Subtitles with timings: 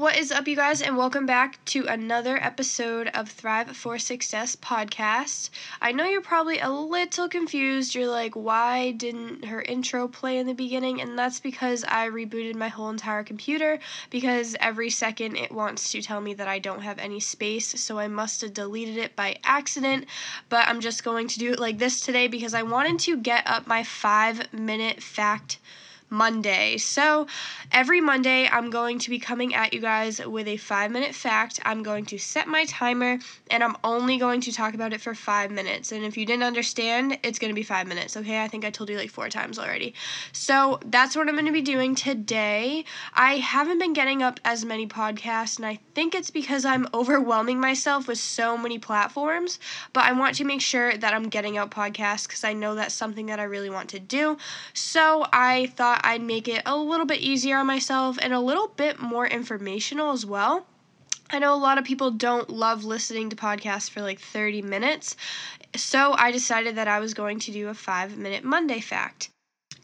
[0.00, 4.56] What is up, you guys, and welcome back to another episode of Thrive for Success
[4.56, 5.50] podcast.
[5.82, 7.94] I know you're probably a little confused.
[7.94, 11.02] You're like, why didn't her intro play in the beginning?
[11.02, 13.78] And that's because I rebooted my whole entire computer
[14.08, 17.98] because every second it wants to tell me that I don't have any space, so
[17.98, 20.06] I must have deleted it by accident.
[20.48, 23.46] But I'm just going to do it like this today because I wanted to get
[23.46, 25.58] up my five minute fact
[26.10, 26.76] Monday.
[26.76, 27.28] So,
[27.70, 31.60] every Monday, I'm going to be coming at you guys with a five minute fact.
[31.64, 33.18] I'm going to set my timer
[33.48, 35.92] and I'm only going to talk about it for five minutes.
[35.92, 38.42] And if you didn't understand, it's going to be five minutes, okay?
[38.42, 39.94] I think I told you like four times already.
[40.32, 42.84] So, that's what I'm going to be doing today.
[43.14, 47.60] I haven't been getting up as many podcasts, and I think it's because I'm overwhelming
[47.60, 49.60] myself with so many platforms.
[49.92, 52.94] But I want to make sure that I'm getting out podcasts because I know that's
[52.94, 54.36] something that I really want to do.
[54.74, 58.68] So, I thought I'd make it a little bit easier on myself and a little
[58.68, 60.66] bit more informational as well.
[61.30, 65.16] I know a lot of people don't love listening to podcasts for like 30 minutes,
[65.76, 69.30] so I decided that I was going to do a five minute Monday fact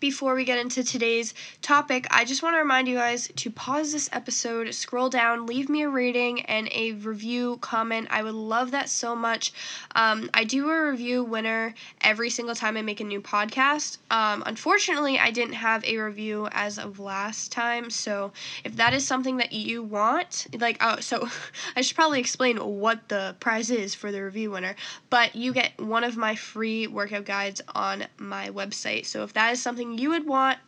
[0.01, 3.93] before we get into today's topic, I just want to remind you guys to pause
[3.93, 8.09] this episode, scroll down, leave me a rating and a review comment.
[8.11, 9.53] I would love that so much.
[9.95, 13.99] Um, I do a review winner every single time I make a new podcast.
[14.11, 18.33] Um, unfortunately, I didn't have a review as of last time, so
[18.65, 21.29] if that is something that you want, like, oh, so
[21.77, 24.77] I should probably explain what the prize is for the review winner,
[25.11, 29.07] but you get one of my free workout guides on my website.
[29.07, 30.59] So if that is something something you would want,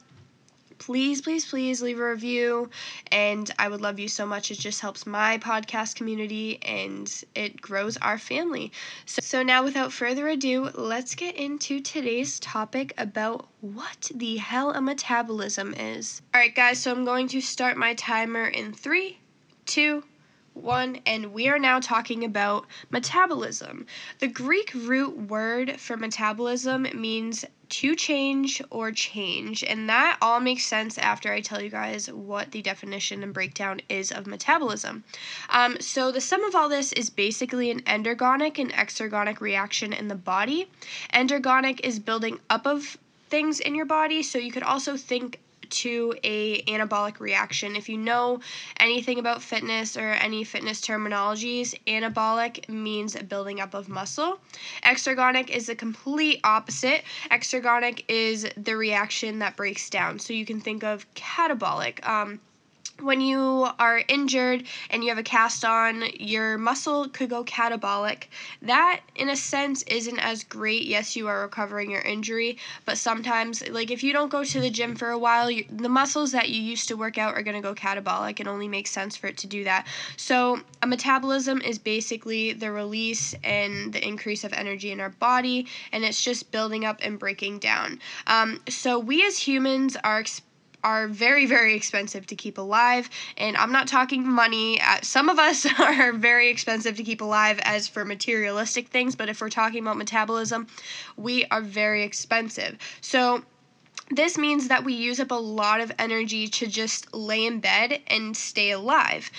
[0.79, 2.71] please, please, please leave a review.
[3.11, 4.51] And I would love you so much.
[4.51, 8.73] It just helps my podcast community and it grows our family.
[9.07, 14.73] So, so now, without further ado, let's get into today's topic about what the hell
[14.73, 16.23] a metabolism is.
[16.33, 19.19] All right, guys, so I'm going to start my timer in three,
[19.67, 20.05] two,
[20.55, 23.87] one, and we are now talking about metabolism.
[24.19, 30.65] The Greek root word for metabolism means to change or change, and that all makes
[30.65, 35.05] sense after I tell you guys what the definition and breakdown is of metabolism.
[35.51, 40.09] Um, so, the sum of all this is basically an endergonic and exergonic reaction in
[40.09, 40.69] the body.
[41.13, 42.97] Endergonic is building up of
[43.29, 45.39] things in your body, so you could also think
[45.71, 47.77] to a anabolic reaction.
[47.77, 48.41] If you know
[48.79, 54.41] anything about fitness or any fitness terminologies, anabolic means building up of muscle.
[54.85, 57.03] Exergonic is the complete opposite.
[57.31, 60.19] Exergonic is the reaction that breaks down.
[60.19, 62.07] So you can think of catabolic.
[62.07, 62.41] Um,
[63.01, 68.25] when you are injured and you have a cast on, your muscle could go catabolic.
[68.63, 70.85] That, in a sense, isn't as great.
[70.85, 74.71] Yes, you are recovering your injury, but sometimes, like if you don't go to the
[74.71, 77.57] gym for a while, you, the muscles that you used to work out are going
[77.57, 78.41] to go catabolic.
[78.41, 79.87] It only makes sense for it to do that.
[80.17, 85.67] So, a metabolism is basically the release and the increase of energy in our body,
[85.93, 88.01] and it's just building up and breaking down.
[88.27, 90.19] Um, so, we as humans are
[90.89, 93.11] are very very expensive to keep alive.
[93.37, 94.81] And i'm not talking money.
[94.81, 99.29] Uh, some of us are very expensive to keep alive as for materialistic things but
[99.29, 100.67] if we're talking about metabolism
[101.17, 102.79] we are very expensive.
[103.01, 103.43] So
[104.11, 108.01] this means that we use up a lot of energy to just lay in bed
[108.07, 109.31] and stay alive.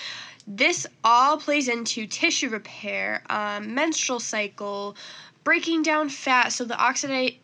[0.46, 4.96] This all plays into tissue repair um, menstrual cycle
[5.42, 6.52] breaking down fat.
[6.52, 7.38] So the oxidate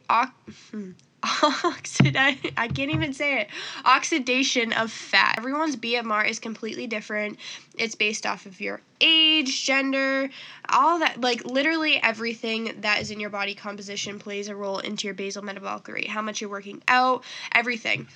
[0.70, 0.92] hmm,
[1.41, 3.48] oxidate I can't even say it.
[3.84, 5.34] Oxidation of fat.
[5.36, 7.38] Everyone's BMR is completely different.
[7.76, 10.30] It's based off of your age, gender,
[10.70, 15.06] all that like literally everything that is in your body composition plays a role into
[15.06, 16.08] your basal metabolic rate.
[16.08, 17.22] How much you're working out,
[17.53, 18.06] everything.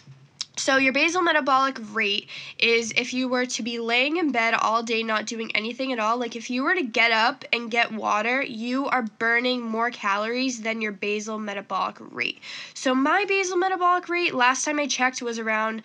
[0.60, 2.28] So, your basal metabolic rate
[2.58, 5.98] is if you were to be laying in bed all day not doing anything at
[5.98, 9.90] all, like if you were to get up and get water, you are burning more
[9.90, 12.42] calories than your basal metabolic rate.
[12.74, 15.78] So, my basal metabolic rate last time I checked was around,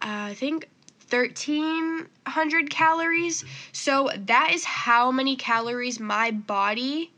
[0.00, 0.68] uh, I think,
[1.08, 3.44] 1300 calories.
[3.72, 7.10] So, that is how many calories my body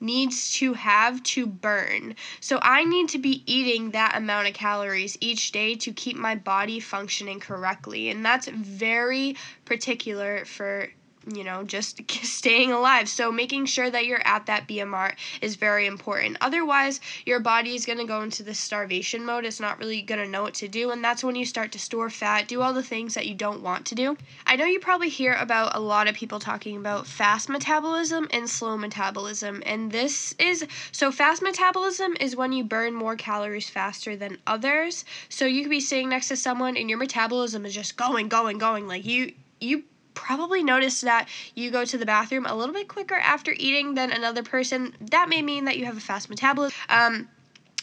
[0.00, 2.14] needs to have to burn.
[2.40, 6.34] So I need to be eating that amount of calories each day to keep my
[6.34, 8.08] body functioning correctly.
[8.10, 10.88] And that's very particular for
[11.34, 13.08] you know, just staying alive.
[13.08, 16.36] So making sure that you're at that BMR is very important.
[16.40, 19.44] Otherwise, your body is going to go into this starvation mode.
[19.44, 21.78] It's not really going to know what to do, and that's when you start to
[21.78, 24.16] store fat, do all the things that you don't want to do.
[24.46, 28.48] I know you probably hear about a lot of people talking about fast metabolism and
[28.48, 34.16] slow metabolism, and this is so fast metabolism is when you burn more calories faster
[34.16, 35.04] than others.
[35.28, 38.58] So you could be sitting next to someone and your metabolism is just going, going,
[38.58, 39.84] going like you you
[40.18, 44.10] probably noticed that you go to the bathroom a little bit quicker after eating than
[44.10, 44.92] another person.
[45.00, 46.76] That may mean that you have a fast metabolism.
[46.88, 47.28] Um,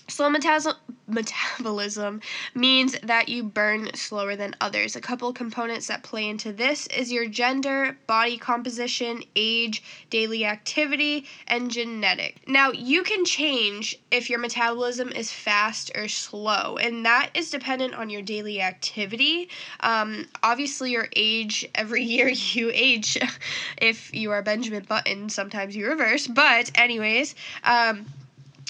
[0.07, 0.75] Slow metabolism,
[1.07, 2.21] metabolism
[2.53, 4.95] means that you burn slower than others.
[4.95, 11.25] A couple components that play into this is your gender, body composition, age, daily activity,
[11.47, 12.47] and genetic.
[12.47, 17.95] Now, you can change if your metabolism is fast or slow, and that is dependent
[17.95, 19.49] on your daily activity.
[19.79, 23.17] Um, obviously, your age, every year you age.
[23.77, 26.27] if you are Benjamin Button, sometimes you reverse.
[26.27, 28.05] But, anyways, um,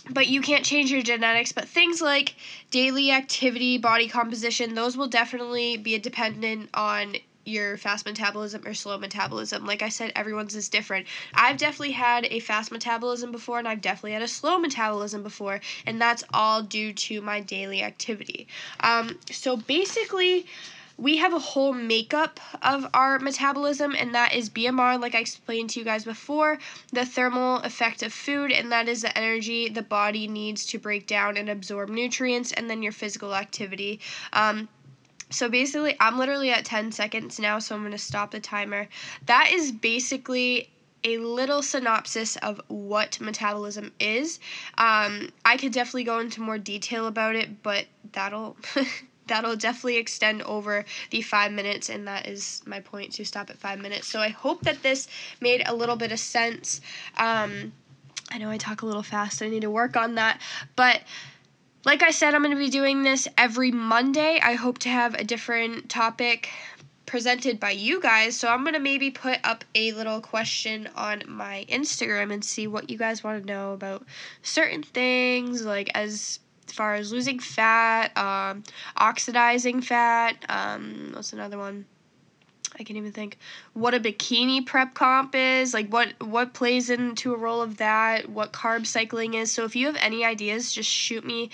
[0.10, 1.52] but you can't change your genetics.
[1.52, 2.36] But things like
[2.72, 7.16] daily activity, body composition, those will definitely be dependent on
[7.46, 9.66] your fast metabolism or slow metabolism.
[9.66, 11.06] Like I said, everyone's is different.
[11.34, 15.62] I've definitely had a fast metabolism before, and I've definitely had a slow metabolism before,
[15.86, 18.48] and that's all due to my daily activity.
[18.80, 20.48] Um, so basically,
[20.98, 25.72] we have a whole makeup of our metabolism, and that is BMR, like I explained
[25.72, 26.58] to you guys before,
[26.94, 31.06] the thermal effect of food, and that is the energy the body needs to break
[31.06, 34.00] down and absorb nutrients, and then your physical activity.
[34.32, 34.70] Um,
[35.30, 38.88] so basically, I'm literally at 10 seconds now, so I'm going to stop the timer.
[39.26, 40.70] That is basically
[41.04, 44.40] a little synopsis of what metabolism is.
[44.78, 48.58] Um, I could definitely go into more detail about it, but that'll
[49.28, 53.58] that'll definitely extend over the five minutes, and that is my point to stop at
[53.58, 54.08] five minutes.
[54.08, 55.08] So I hope that this
[55.42, 56.82] made a little bit of sense.
[57.18, 57.74] Um,
[58.32, 60.42] I know I talk a little fast, I need to work on that,
[60.76, 61.02] but.
[61.88, 64.40] Like I said, I'm going to be doing this every Monday.
[64.42, 66.50] I hope to have a different topic
[67.06, 68.36] presented by you guys.
[68.36, 72.68] So I'm going to maybe put up a little question on my Instagram and see
[72.68, 74.06] what you guys want to know about
[74.42, 76.40] certain things, like as
[76.74, 78.64] far as losing fat, um,
[78.98, 80.46] oxidizing fat.
[80.50, 81.86] Um, what's another one?
[82.78, 83.38] I can't even think
[83.74, 88.30] what a bikini prep comp is, like what what plays into a role of that,
[88.30, 89.52] what carb cycling is.
[89.52, 91.50] So if you have any ideas, just shoot me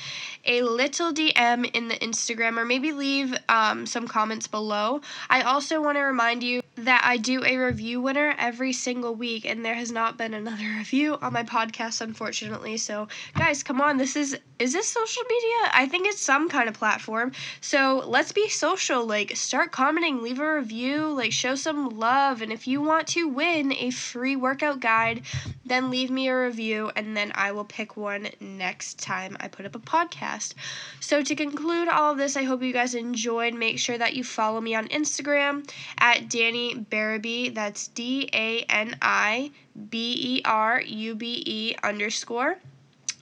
[0.45, 5.01] a little DM in the Instagram or maybe leave um, some comments below.
[5.29, 9.45] I also want to remind you that I do a review winner every single week,
[9.45, 12.77] and there has not been another review on my podcast, unfortunately.
[12.77, 15.71] So guys, come on, this is is this social media?
[15.73, 17.31] I think it's some kind of platform.
[17.61, 19.05] So let's be social.
[19.05, 22.41] Like start commenting, leave a review like show some love.
[22.41, 25.21] And if you want to win a free workout guide,
[25.65, 29.65] then leave me a review and then I will pick one next time I put
[29.65, 30.53] up a podcast.
[30.99, 33.53] So to conclude all of this, I hope you guys enjoyed.
[33.53, 37.53] Make sure that you follow me on Instagram at Dani Berube.
[37.53, 39.51] That's D A N I
[39.89, 42.57] B E R U B E underscore.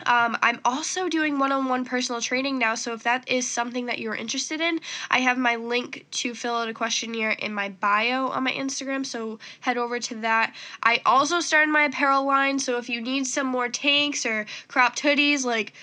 [0.06, 3.88] Um, I'm also doing one on one personal training now, so if that is something
[3.88, 4.80] that you're interested in,
[5.12, 9.06] I have my link to fill out a questionnaire in my bio on my Instagram,
[9.06, 10.54] so head over to that.
[10.84, 15.01] I also started my apparel line, so if you need some more tanks or cropped
[15.01, 15.74] hoodies, like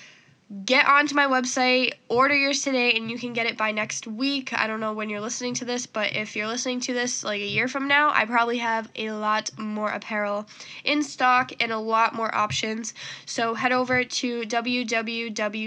[0.64, 4.52] get onto my website, order yours today, and you can get it by next week.
[4.52, 7.40] I don't know when you're listening to this, but if you're listening to this like
[7.40, 10.46] a year from now, I probably have a lot more apparel
[10.84, 12.94] in stock and a lot more options.
[13.26, 15.66] So head over to www.daniberube.com.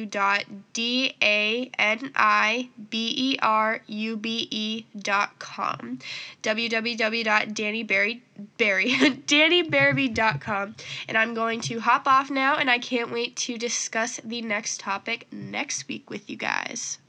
[6.43, 8.21] www.daniberry.com
[8.57, 10.75] Barry, DaniBerube.com.
[11.07, 14.79] And I'm going to hop off now, and I can't wait to discuss the next
[14.79, 16.99] topic next week with you guys.